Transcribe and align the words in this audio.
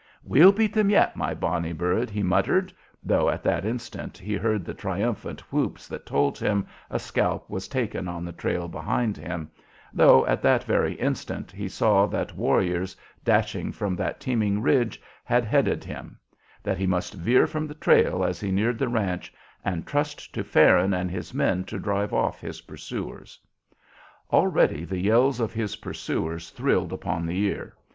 "We'll 0.23 0.51
beat 0.51 0.73
them 0.73 0.89
yet, 0.89 1.15
my 1.15 1.35
bonny 1.35 1.73
bird!" 1.73 2.09
he 2.09 2.23
muttered, 2.23 2.73
though 3.03 3.29
at 3.29 3.43
that 3.43 3.65
instant 3.65 4.17
he 4.17 4.33
heard 4.33 4.65
the 4.65 4.73
triumphant 4.73 5.41
whoops 5.53 5.87
that 5.89 6.07
told 6.07 6.39
him 6.39 6.65
a 6.89 6.97
scalp 6.97 7.47
was 7.51 7.67
taken 7.67 8.07
on 8.07 8.25
the 8.25 8.31
trail 8.31 8.67
behind 8.67 9.15
him, 9.15 9.51
though 9.93 10.25
at 10.25 10.41
that 10.41 10.63
very 10.63 10.93
instant 10.93 11.51
he 11.51 11.69
saw 11.69 12.07
that 12.07 12.35
warriors, 12.35 12.97
dashing 13.23 13.71
from 13.71 13.95
that 13.95 14.19
teeming 14.19 14.59
ridge, 14.59 14.99
had 15.23 15.45
headed 15.45 15.83
him; 15.83 16.17
that 16.63 16.79
he 16.79 16.87
must 16.87 17.13
veer 17.13 17.45
from 17.45 17.67
the 17.67 17.75
trail 17.75 18.25
as 18.25 18.39
he 18.39 18.49
neared 18.51 18.79
the 18.79 18.89
ranch, 18.89 19.31
and 19.63 19.85
trust 19.85 20.33
to 20.33 20.43
Farron 20.43 20.95
and 20.95 21.11
his 21.11 21.31
men 21.31 21.63
to 21.65 21.77
drive 21.77 22.11
off 22.11 22.41
his 22.41 22.61
pursuers. 22.61 23.39
Already 24.33 24.83
the 24.83 24.99
yells 24.99 25.39
of 25.39 25.53
his 25.53 25.75
pursuers 25.75 26.49
thrilled 26.49 26.91
upon 26.91 27.27
the 27.27 27.39
ear. 27.43 27.75